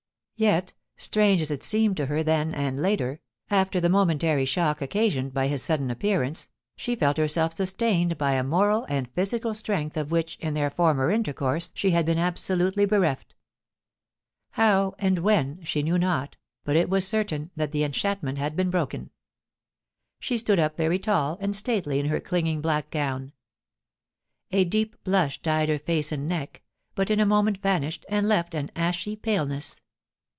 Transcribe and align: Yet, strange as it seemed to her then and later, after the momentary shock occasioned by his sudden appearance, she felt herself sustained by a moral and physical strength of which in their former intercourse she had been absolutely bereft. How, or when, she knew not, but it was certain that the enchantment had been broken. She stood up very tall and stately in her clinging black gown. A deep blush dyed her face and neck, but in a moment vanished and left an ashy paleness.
Yet, 0.35 0.73
strange 0.95 1.39
as 1.43 1.51
it 1.51 1.63
seemed 1.63 1.97
to 1.97 2.07
her 2.07 2.23
then 2.23 2.55
and 2.55 2.79
later, 2.81 3.19
after 3.51 3.79
the 3.79 3.89
momentary 3.89 4.43
shock 4.45 4.81
occasioned 4.81 5.35
by 5.35 5.45
his 5.47 5.61
sudden 5.61 5.91
appearance, 5.91 6.49
she 6.75 6.95
felt 6.95 7.17
herself 7.17 7.53
sustained 7.53 8.17
by 8.17 8.31
a 8.31 8.43
moral 8.43 8.87
and 8.89 9.11
physical 9.13 9.53
strength 9.53 9.95
of 9.97 10.09
which 10.09 10.37
in 10.37 10.55
their 10.55 10.71
former 10.71 11.11
intercourse 11.11 11.71
she 11.75 11.91
had 11.91 12.07
been 12.07 12.17
absolutely 12.17 12.85
bereft. 12.87 13.35
How, 14.53 14.95
or 14.99 15.09
when, 15.21 15.61
she 15.63 15.83
knew 15.83 15.99
not, 15.99 16.37
but 16.63 16.75
it 16.75 16.89
was 16.89 17.07
certain 17.07 17.51
that 17.55 17.71
the 17.71 17.83
enchantment 17.83 18.39
had 18.39 18.55
been 18.55 18.71
broken. 18.71 19.11
She 20.19 20.39
stood 20.39 20.57
up 20.59 20.75
very 20.75 20.97
tall 20.97 21.37
and 21.39 21.55
stately 21.55 21.99
in 21.99 22.07
her 22.07 22.19
clinging 22.19 22.61
black 22.61 22.89
gown. 22.89 23.31
A 24.49 24.63
deep 24.65 24.95
blush 25.03 25.39
dyed 25.43 25.69
her 25.69 25.77
face 25.77 26.11
and 26.11 26.27
neck, 26.27 26.63
but 26.95 27.11
in 27.11 27.19
a 27.19 27.27
moment 27.27 27.59
vanished 27.61 28.07
and 28.09 28.27
left 28.27 28.55
an 28.55 28.71
ashy 28.75 29.15
paleness. 29.15 29.81